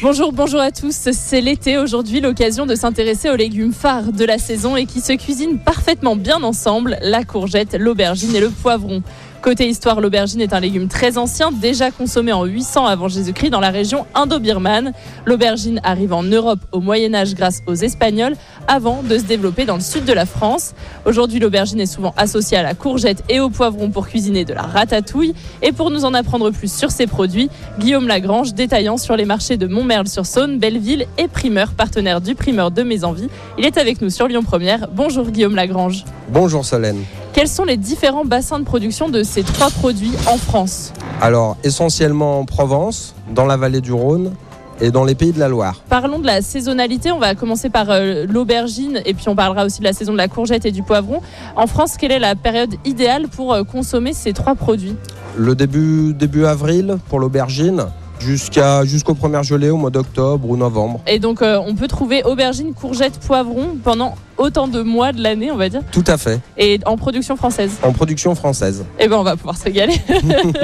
[0.00, 1.10] Bonjour, bonjour à tous.
[1.12, 5.12] C'est l'été aujourd'hui, l'occasion de s'intéresser aux légumes phares de la saison et qui se
[5.12, 9.02] cuisinent parfaitement bien ensemble, la courgette, l'aubergine et le poivron.
[9.42, 13.58] Côté histoire, l'aubergine est un légume très ancien, déjà consommé en 800 avant Jésus-Christ dans
[13.58, 14.92] la région indo-birmane.
[15.26, 18.36] L'aubergine arrive en Europe au Moyen Âge grâce aux Espagnols,
[18.68, 20.74] avant de se développer dans le sud de la France.
[21.06, 24.62] Aujourd'hui, l'aubergine est souvent associée à la courgette et au poivron pour cuisiner de la
[24.62, 25.34] ratatouille.
[25.60, 27.50] Et pour nous en apprendre plus sur ces produits,
[27.80, 32.84] Guillaume Lagrange, détaillant sur les marchés de Montmerle-sur-Saône, Belleville et primeur, partenaire du primeur de
[32.84, 33.28] Mes Envies.
[33.58, 34.88] Il est avec nous sur Lyon Première.
[34.92, 36.04] Bonjour Guillaume Lagrange.
[36.28, 36.98] Bonjour Solène.
[37.32, 40.92] Quels sont les différents bassins de production de ces trois produits en France?
[41.20, 44.32] Alors, essentiellement en Provence, dans la vallée du Rhône
[44.80, 45.82] et dans les pays de la Loire.
[45.88, 47.10] Parlons de la saisonnalité.
[47.10, 50.18] On va commencer par euh, l'aubergine et puis on parlera aussi de la saison de
[50.18, 51.20] la courgette et du poivron.
[51.56, 54.96] En France, quelle est la période idéale pour euh, consommer ces trois produits?
[55.36, 57.86] Le début, début avril pour l'aubergine,
[58.22, 61.00] jusqu'à jusqu'au premier gelée au mois d'octobre ou novembre.
[61.06, 65.50] Et donc, euh, on peut trouver aubergine, courgette, poivron pendant autant de mois de l'année,
[65.52, 67.78] on va dire, Tout à fait, et en production française.
[67.82, 68.84] en production française.
[68.98, 69.94] Eh ben, on va pouvoir se régaler.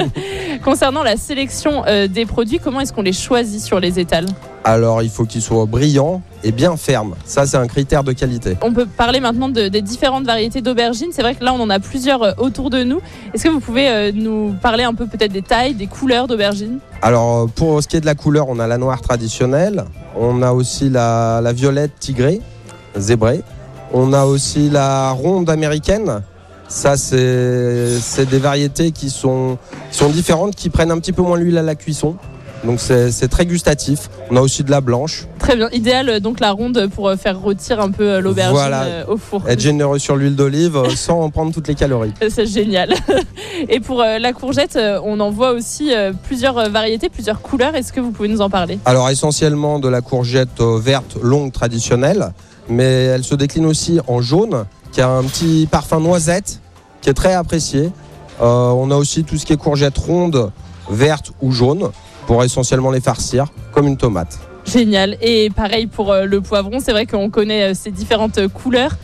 [0.63, 4.25] Concernant la sélection euh, des produits, comment est-ce qu'on les choisit sur les étals?
[4.63, 7.15] Alors, il faut qu'ils soient brillants et bien fermes.
[7.25, 8.57] Ça, c'est un critère de qualité.
[8.61, 11.09] On peut parler maintenant de- des différentes variétés d'aubergines.
[11.11, 12.99] C'est vrai que là, on en a plusieurs euh, autour de nous.
[13.33, 16.79] Est-ce que vous pouvez euh, nous parler un peu peut-être des tailles, des couleurs d'aubergines?
[17.01, 19.85] Alors, pour ce qui est de la couleur, on a la noire traditionnelle.
[20.17, 22.41] On a aussi la, la violette tigrée,
[22.97, 23.41] zébrée.
[23.93, 26.21] On a aussi la ronde américaine.
[26.67, 29.57] Ça, c'est c'est des variétés qui sont,
[29.89, 32.15] qui sont différentes, qui prennent un petit peu moins l'huile à la cuisson.
[32.63, 34.09] Donc, c'est très gustatif.
[34.29, 35.25] On a aussi de la blanche.
[35.39, 35.69] Très bien.
[35.71, 39.09] Idéal, euh, donc la ronde pour euh, faire rôtir un peu euh, l'aubergine Voilà.
[39.09, 39.47] au four.
[39.47, 42.13] Être généreux sur l'huile d'olive sans en prendre toutes les calories.
[42.29, 42.93] C'est génial.
[43.69, 45.91] Et pour la courgette, on en voit aussi
[46.23, 47.75] plusieurs variétés, plusieurs couleurs.
[47.75, 48.79] Est-ce que vous pouvez nous en parler?
[48.85, 52.31] Alors essentiellement de la courgette verte longue traditionnelle,
[52.69, 56.61] mais elle se décline aussi en jaune, qui a un petit parfum noisette,
[57.01, 57.91] qui est très apprécié.
[58.41, 60.51] Euh, on a aussi tout ce qui est courgette ronde,
[60.89, 61.89] verte ou jaune,
[62.27, 64.39] pour essentiellement les farcir, comme une tomate.
[64.65, 65.17] Génial.
[65.21, 68.97] Et pareil pour euh, le poivron, c'est vrai qu'on connaît euh, ces différentes euh, couleurs.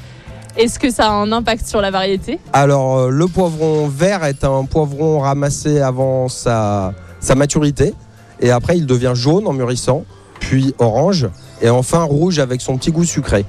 [0.57, 2.39] Est-ce que ça a un impact sur la variété?
[2.53, 7.93] Alors le poivron vert est un poivron ramassé avant sa, sa maturité,
[8.39, 10.05] et après il devient jaune en mûrissant,
[10.39, 11.27] puis orange,
[11.61, 13.43] et enfin rouge avec son petit goût sucré.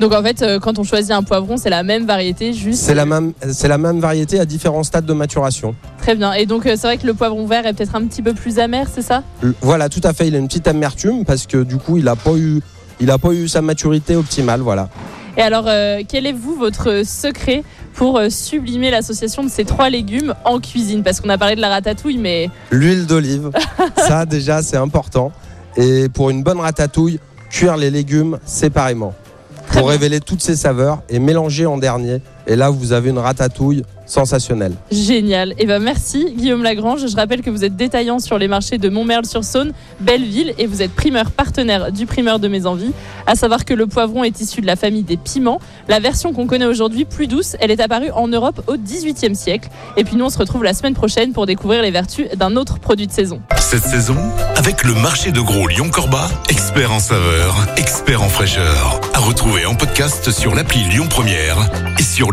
[0.00, 2.82] Donc en fait, euh, quand on choisit un poivron, c'est la même variété, juste.
[2.82, 5.74] C'est la même, c'est la même variété à différents stades de maturation.
[6.00, 6.32] Très bien.
[6.34, 8.58] Et donc euh, c'est vrai que le poivron vert est peut-être un petit peu plus
[8.58, 9.22] amer, c'est ça?
[9.60, 10.28] Voilà, tout à fait.
[10.28, 12.60] Il a une petite amertume parce que du coup, il n'a pas eu,
[13.00, 14.60] il a pas eu sa maturité optimale.
[14.60, 14.88] Voilà.
[15.36, 17.62] Et alors, euh, quel est vous votre secret
[17.94, 21.02] pour euh, sublimer l'association de ces trois légumes en cuisine?
[21.02, 23.50] Parce qu'on a parlé de la ratatouille, mais L'huile d'olive,
[23.96, 25.32] ça déjà, c'est important.
[25.76, 27.20] Et pour une bonne ratatouille,
[27.50, 29.14] cuire les légumes séparément
[29.78, 32.20] pour révéler toutes ces saveurs et mélanger en dernier.
[32.48, 34.72] Et là, vous avez une ratatouille sensationnelle.
[34.90, 35.54] génial.
[35.58, 37.06] Et ben merci Guillaume Lagrange.
[37.06, 40.92] Je rappelle que vous êtes détaillant sur les marchés de Montmerle-sur-Saône, Belleville, et vous êtes
[40.92, 42.92] primeur partenaire du primeur de Mes Envies.
[43.26, 45.60] À savoir que le poivron est issu de la famille des piments.
[45.88, 49.68] La version qu'on connaît aujourd'hui, plus douce, elle est apparue en Europe au XVIIIe siècle.
[49.98, 52.78] Et puis nous, on se retrouve la semaine prochaine pour découvrir les vertus d'un autre
[52.78, 53.40] produit de saison.
[53.58, 54.16] Cette saison,
[54.56, 59.00] avec le marché de gros Lyon-Corba, expert en saveur, expert en fraîcheur.
[59.12, 61.58] À retrouver en podcast sur l'appli Lyon Première
[61.98, 62.32] et sur